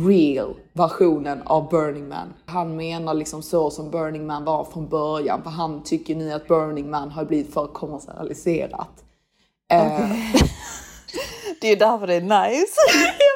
[0.09, 2.35] real versionen av Burning Man.
[2.47, 6.49] Han menar liksom så som Burning Man var från början, för han tycker nu att
[6.49, 9.05] Burning Man har blivit för kommersialiserat.
[9.73, 10.11] Eh,
[11.61, 12.81] Det är därför det är nice.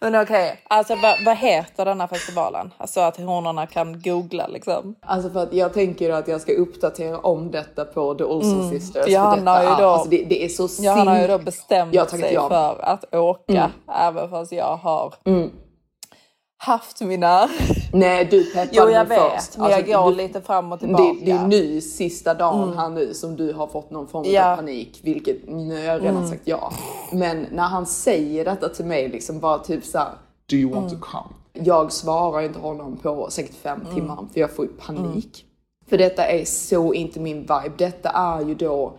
[0.00, 2.70] Men okej, alltså vad, vad heter denna festivalen?
[2.78, 4.94] Alltså att honorna kan googla liksom.
[5.06, 9.04] Alltså för att jag tänker att jag ska uppdatera om detta på The Olsen Sisters.
[9.08, 11.18] Ja, för han detta har ju då- alltså det, det är så Ja, han har
[11.20, 15.50] ju då bestämt sig för att åka, även fast jag har Mm.
[16.58, 17.48] Haft mina...
[17.92, 19.56] Nej du peppade Jo, jag mig vet, först.
[19.58, 21.02] men jag Alltså, går du- lite fram och tillbaka.
[21.04, 24.52] Det, det är nu, sista dagen här nu, som du har fått någon form Ja.
[24.52, 25.00] av panik.
[25.02, 26.72] Vilket, nu har jag redan sagt ja.
[27.12, 30.08] Men när han säger detta till mig, liksom bara typ så här,
[30.50, 31.28] Do you want to come?
[31.52, 35.44] Jag svarar inte honom på säkert fem timmar, för jag får ju panik.
[35.88, 37.72] För detta är så inte min vibe.
[37.78, 38.92] Detta är ju då,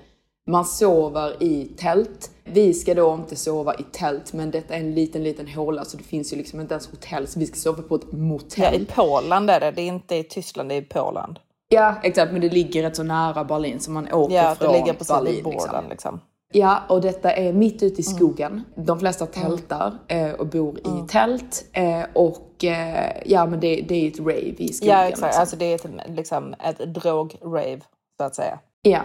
[0.50, 2.32] man sover i tält.
[2.54, 5.98] Vi ska då inte sova i tält, men detta är en liten, liten håla så
[5.98, 8.82] det finns ju liksom inte ens hotell, så vi ska sova på ett Ja, motell.
[8.82, 9.72] i Polen är det.
[9.72, 11.38] Det är inte i Tyskland, det är i Polen.
[11.70, 12.32] Ja, exakt.
[12.32, 15.04] Men det ligger rätt så nära Berlin så man åker Ja, från det ligger på
[15.14, 15.36] Berlin.
[15.36, 15.90] sidoborden Liksom.
[15.90, 16.20] liksom.
[16.54, 18.64] Ja, och detta är mitt ute i skogen.
[18.76, 21.66] De flesta tältar eh, och bor i tält.
[21.74, 24.96] Eh, och eh, ja, men det, det är ett rave i skogen.
[24.98, 25.22] Ja, exakt.
[25.28, 25.40] liksom.
[25.42, 27.82] Alltså det är ett, liksom, ett drog-rave,
[28.18, 28.60] så att säga.
[28.82, 29.02] Ja,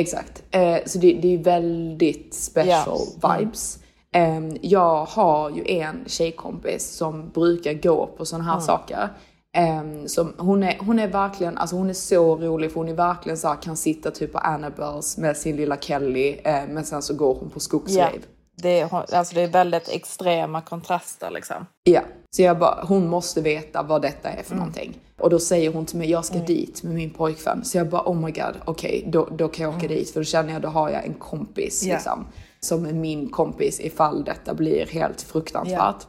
[0.00, 0.42] exakt.
[0.50, 3.36] Eh, så det, det är väldigt special Ja.
[3.38, 3.78] vibes.
[4.14, 9.08] Eh, jag har ju en tjejkompis som brukar gå på sådana här saker.
[9.56, 12.94] Eh, som, hon, är, hon är verkligen, alltså hon är så rolig för hon är
[12.94, 17.02] verkligen så här, kan sitta typ på Annabelles med sin lilla Kelly eh, men sen
[17.02, 18.18] så går hon på skogsrave.
[18.56, 21.66] Det är, alltså det är väldigt extrema kontraster liksom.
[21.84, 22.00] Ja,
[22.36, 24.58] så jag bara, hon måste veta vad detta är för Mm.
[24.58, 24.98] någonting.
[25.20, 27.64] Och då säger hon till mig, jag ska dit med min pojkvän.
[27.64, 30.10] Så jag bara, oh my god, okej, då, då kan jag åka dit.
[30.10, 31.90] För då känner jag, då har jag en kompis Mm.
[31.90, 31.96] Ja.
[31.96, 32.26] liksom.
[32.60, 36.06] Som är min kompis ifall detta blir helt fruktansvärt.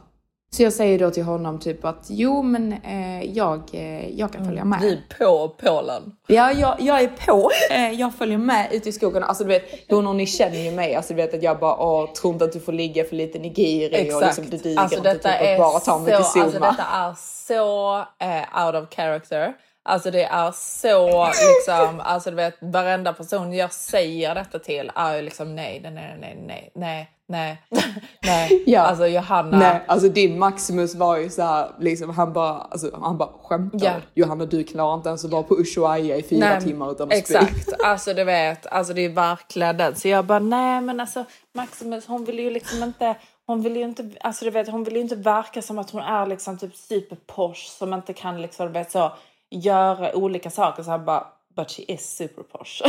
[0.50, 4.44] Så jag säger då till honom typ att, jo men eh, jag, eh, jag kan
[4.44, 4.80] följa med.
[4.80, 6.02] Vi på Polen.
[6.26, 7.50] Ja, jag, jag är på.
[7.70, 9.22] Eh, jag följer med ut i skogen.
[9.22, 10.94] Alltså du vet, hon och ni känner ju mig.
[10.94, 13.38] Alltså du vet att jag bara, åh, tror inte att du får ligga för lite
[13.38, 16.30] nigiri och liksom du duger Alltså inte typ att är bara ta mig till så,
[16.30, 16.44] Zuma.
[16.44, 19.54] alltså detta är så eh, out of character.
[19.88, 25.16] Alltså det är så liksom, alltså du vet varenda person jag säger detta till är
[25.16, 27.62] ju liksom nej, nej, nej, nej, nej, nej, nej,
[28.22, 28.62] nej.
[28.66, 28.80] Ja.
[28.80, 29.58] Alltså Johanna.
[29.58, 33.86] Nej, alltså din Maximus var ju så här, liksom han bara, alltså, han bara skämtar.
[33.86, 33.94] Ja.
[34.14, 37.26] Johanna du klarar inte ens att vara på Ushuaia i fyra Nej, timmar utan att
[37.26, 37.34] spy.
[37.34, 39.96] Exakt, alltså du vet, alltså det är verkligen den.
[39.96, 43.14] Så jag bara nej men alltså Maximus hon vill ju liksom inte,
[43.46, 46.02] hon vill ju inte, alltså du vet hon vill ju inte verka som att hon
[46.02, 49.12] är liksom typ superposh som inte kan liksom du vet så
[49.50, 50.82] göra olika saker.
[50.82, 52.82] Så han bara but she is super posh.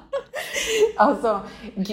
[0.96, 1.40] Alltså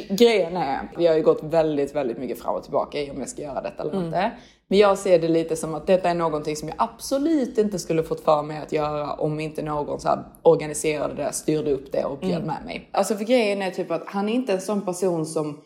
[0.10, 3.30] grejen är, vi har ju gått väldigt, väldigt mycket fram och tillbaka i om jag
[3.30, 4.06] ska göra detta eller Mm.
[4.06, 4.32] inte.
[4.68, 8.04] Men jag ser det lite som att detta är någonting som jag absolut inte skulle
[8.04, 10.10] fått för mig att göra om inte någon så
[10.42, 12.48] organiserade det, styrde upp det och bjöd Mm.
[12.48, 12.90] med mig.
[12.92, 15.62] Alltså för grejen är typ att han är inte en sån person som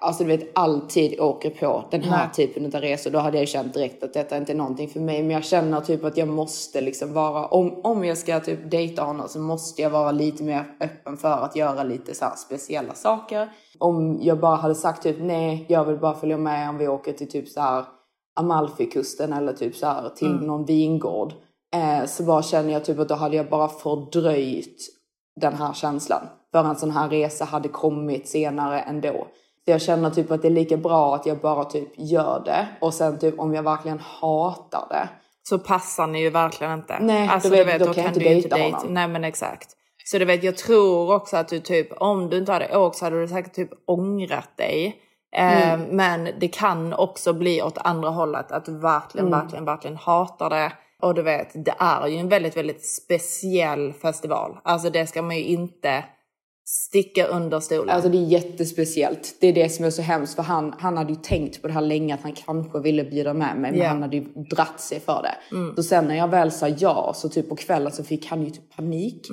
[0.00, 2.34] Alltså du vet alltid åker på den här Nej.
[2.34, 3.10] typen av resor.
[3.10, 5.22] Då hade jag känt direkt att detta inte är någonting för mig.
[5.22, 9.02] Men jag känner typ att jag måste liksom vara, om, om jag ska typ dejta
[9.02, 13.52] honom så måste jag vara lite mer öppen för att göra lite så speciella saker.
[13.78, 17.12] Om jag bara hade sagt typ nej, jag vill bara följa med om vi åker
[17.12, 17.84] till typ så här
[18.40, 21.32] Amalfikusten eller typ så här till någon vingård.
[21.74, 24.78] Eh, så bara känner jag typ att då hade jag bara fördröjt
[25.40, 26.28] den här känslan.
[26.52, 29.26] För en sån här resa hade kommit senare ändå.
[29.68, 32.66] Så jag känner typ att det är lika bra att jag bara typ gör det.
[32.80, 35.08] Och sen typ om jag verkligen hatar det.
[35.48, 36.98] så passar ni ju verkligen inte.
[37.00, 38.80] Nej, alltså, du vet- vet, då då kan jag inte du dejta honom.
[38.88, 39.68] Nej men exakt.
[40.04, 43.04] Så du vet, jag tror också att du typ, om du inte hade åkt så
[43.04, 44.96] hade du säkert typ ångrat dig.
[45.36, 45.96] Eh, Mm.
[45.96, 49.40] Men det kan också bli åt andra hållet, att du verkligen, Mm.
[49.40, 50.72] verkligen, verkligen hatar det.
[51.02, 54.58] Och du vet, det är ju en väldigt, väldigt speciell festival.
[54.64, 56.04] Alltså det ska man ju inte
[56.70, 57.88] sticka under stolen.
[57.88, 59.36] Alltså det är jättespeciellt.
[59.40, 61.74] Det är det som är så hemskt för han, han hade ju tänkt på det
[61.74, 65.00] här länge att han kanske ville bjuda med mig men han hade ju dratt sig
[65.00, 65.56] för det.
[65.76, 68.50] Så sen när jag väl sa ja så typ på kvällen så fick han ju
[68.50, 69.26] typ panik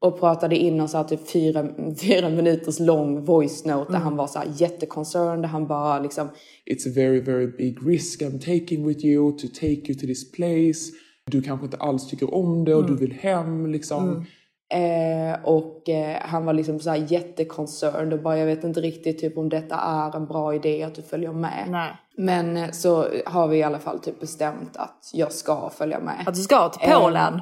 [0.00, 1.68] och pratade in och så här typ fyra,
[2.00, 5.44] fyra minuters lång voice note där han var så här jätteconcerned.
[5.44, 6.28] Han bara liksom
[6.70, 10.32] It's a very, very big risk I'm taking with you to take you to this
[10.32, 10.92] place.
[11.30, 14.24] Du kanske inte alls tycker om det och du vill hem liksom.
[14.72, 19.18] Eh, och eh, han var liksom så här jätteconcerned och bara jag vet inte riktigt
[19.20, 21.64] typ om detta är en bra idé att du följer med.
[21.68, 21.90] Nej.
[22.16, 26.24] Men eh, så har vi i alla fall typ bestämt att jag ska följa med.
[26.26, 27.40] Att du ska till Polen.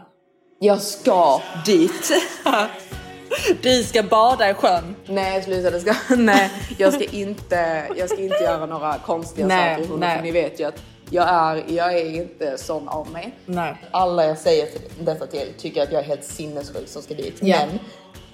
[0.59, 2.11] Jag ska dit.
[3.63, 4.97] Du ska bada i sjön.
[5.07, 9.85] nej sluta, det ska, nej jag ska inte, jag ska inte göra några konstiga Nej,
[9.85, 9.99] saker.
[9.99, 10.23] nej.
[10.23, 13.33] Ni vet ju att jag är, jag är inte sån av mig.
[13.47, 13.75] Nej.
[13.91, 14.69] Alla jag säger
[15.01, 17.35] detta till tycker att jag är helt sinnessjuk som ska dit.
[17.41, 17.57] Ja.
[17.67, 17.79] Men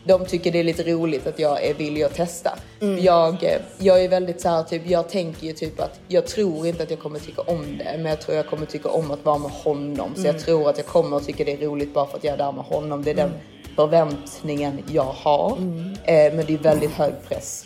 [0.04, 2.58] de tycker det är lite roligt att jag är villig att testa.
[2.80, 3.04] Mm.
[3.04, 6.66] Jag, eh, jag är väldigt så här, typ, jag tänker ju typ att jag tror
[6.66, 7.94] inte att jag kommer tycka om det.
[7.96, 10.10] Men jag tror jag kommer tycka om att vara med honom.
[10.14, 10.34] Så Mm.
[10.36, 12.38] jag tror att jag kommer att tycka det är roligt bara för att jag är
[12.38, 13.02] där med honom.
[13.04, 13.30] Det är den
[13.76, 15.56] förväntningen jag har.
[15.56, 15.90] Mm.
[16.04, 17.64] Eh, men det är väldigt hög press.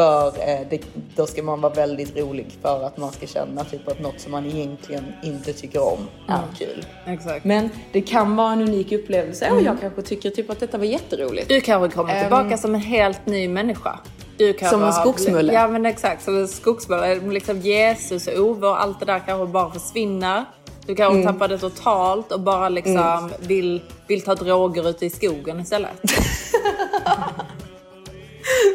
[0.00, 0.80] För eh, det,
[1.16, 4.32] då ska man vara väldigt rolig för att man ska känna typ att något som
[4.32, 6.48] man egentligen inte tycker om är Mm.
[6.58, 6.86] kul.
[7.06, 7.44] Exakt.
[7.44, 10.84] Men det kan vara en unik upplevelse och jag kanske tycker typ att detta var
[10.84, 11.48] jätteroligt.
[11.48, 12.20] Du kanske kommer Ehm.
[12.20, 13.98] tillbaka som en helt ny människa.
[14.36, 15.52] Du kanske Som en skogsmulle.
[15.52, 17.14] Ja men exakt, som en skogsmulle.
[17.20, 20.44] Liksom Jesus och Ove och allt det där kanske bara försvinner.
[20.86, 21.32] Du kanske Mm.
[21.32, 25.90] tappar det totalt och bara liksom vill, vill ta droger ute i skogen istället.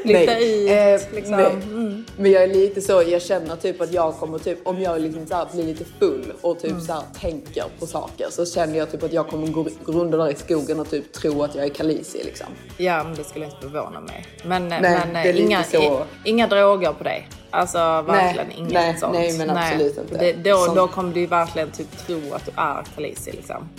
[0.03, 1.35] Flytta ut Eh, liksom.
[1.37, 1.45] nej.
[1.45, 2.05] Mm.
[2.17, 5.27] Men jag är lite så, jag känner typ att jag kommer typ, om jag liksom
[5.27, 6.83] så blir lite full och typ Mm.
[6.85, 10.31] så tänker på saker så känner jag typ att jag kommer gå, gå runt där
[10.31, 12.47] i skogen och typ tro att jag är Khaleesi liksom.
[12.77, 14.25] Ja men det skulle inte förvåna mig.
[14.43, 15.77] Men, Nej, men det är lite inga, så.
[15.77, 17.27] i, inga droger på dig.
[17.49, 19.13] Alltså verkligen inget nej, sånt.
[19.13, 20.17] nej, men absolut inte.
[20.17, 23.69] Det, då, Sånt- då kommer du verkligen typ tro att du är Khaleesi liksom.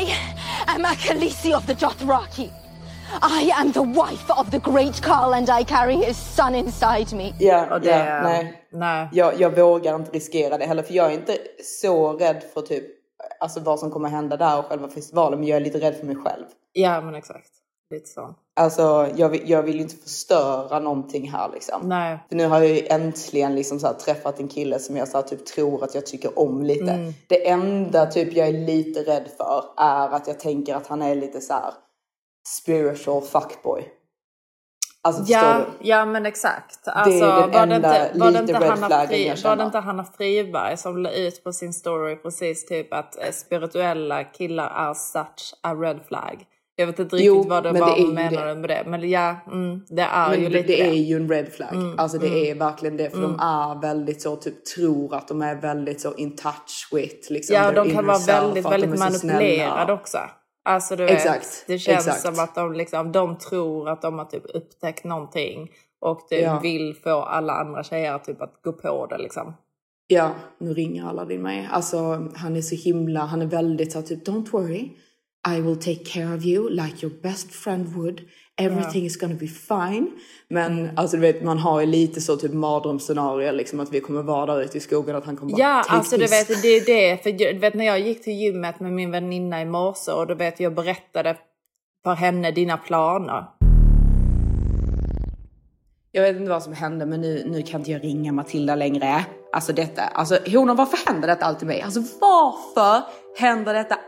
[0.00, 0.12] I
[0.66, 2.50] am a Khaleesi of the Dothraki.
[3.22, 7.32] I am the wife of the great Carl and I carry his son inside me.
[7.38, 8.66] Ja, det, ja nej.
[8.72, 9.08] nej.
[9.12, 11.38] Jag, jag vågar inte riskera det heller för jag är inte
[11.80, 12.84] så rädd för typ
[13.40, 16.06] alltså vad som kommer hända där och själva festivalen men jag är lite rädd för
[16.06, 16.44] mig själv.
[16.72, 17.50] Ja men exakt.
[17.90, 18.34] Lite så.
[18.56, 21.88] Alltså jag vill, jag vill ju inte förstöra någonting här liksom.
[21.88, 22.18] Nej.
[22.28, 25.16] För nu har jag ju äntligen liksom så här träffat en kille som jag så
[25.16, 26.92] här typ tror att jag tycker om lite.
[26.92, 27.12] Mm.
[27.28, 31.14] Det enda typ jag är lite rädd för är att jag tänker att han är
[31.14, 31.72] lite så här
[32.46, 33.84] spiritual fuckboy.
[35.02, 35.88] Alltså Ja, du?
[35.88, 36.88] ja men exakt.
[36.88, 39.30] Alltså, den var det enda inte, var det lite inte red Hanna, flaggen Fri, jag
[39.30, 39.56] var känner.
[39.56, 44.24] det inte Hanna Friberg som la ut på sin story precis typ att eh, spirituella
[44.24, 46.44] killar är such a red flag.
[46.76, 48.82] Jag vet inte riktigt Jo, vad det men var det är hon menade med det.
[48.86, 50.88] Men ja, mm, det är Men ju det, lite det det.
[50.88, 51.72] är ju en red flag.
[51.74, 52.38] Mm, Alltså det mm.
[52.38, 53.10] är verkligen det.
[53.10, 57.32] För de är väldigt så typ tror att de är väldigt så in touch with
[57.32, 60.18] liksom Ja, de kan vara väldigt, väldigt är manipulerade också.
[60.64, 62.20] Alltså du Exakt, vet, det känns exakt.
[62.36, 65.70] som att de, liksom, de tror att de har typ upptäckt någonting
[66.00, 66.60] och typ Ja.
[66.62, 69.54] vill få alla andra tjejer typ att gå på det liksom.
[70.06, 71.68] Ja, nu ringer Aladdin mig.
[71.72, 71.98] Alltså
[72.34, 74.90] han är så himla, han är väldigt så typ don't worry.
[75.48, 78.20] I will take care of you like your best friend would.
[78.60, 80.10] Everything is gonna be fine.
[80.48, 80.90] Men Mm.
[80.96, 84.46] alltså du vet man har ju lite så typ mardrömsscenario liksom att vi kommer vara
[84.54, 86.84] där ute i skogen att han kommer bara Ja, take alltså du vet, det är
[86.86, 87.22] det.
[87.22, 90.26] För jag- du vet när jag gick till gymmet med min väninna i morse och
[90.26, 91.36] du vet jag berättade
[92.04, 93.44] för henne dina planer.
[96.12, 99.24] Jag vet inte vad som hände men nu, nu kan inte jag ringa Matilda längre.
[99.52, 101.80] Alltså detta, alltså hon varför händer detta alltid mig?
[101.82, 103.02] Alltså varför
[103.38, 103.98] händer detta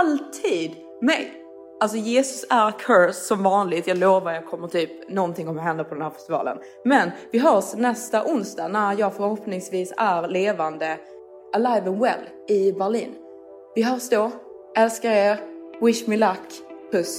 [0.00, 0.70] alltid
[1.02, 1.32] mig?
[1.80, 3.86] Alltså Jesus är cursed som vanligt.
[3.86, 6.58] Jag lovar jag kommer typ någonting kommer hända på den här festivalen.
[6.84, 10.98] Men vi hörs nästa onsdag när jag förhoppningsvis är levande
[11.54, 13.14] alive and well i Berlin.
[13.74, 14.30] Vi hörs då.
[14.76, 15.40] Älskar er.
[15.80, 16.38] Wish me luck.
[16.92, 17.18] Puss.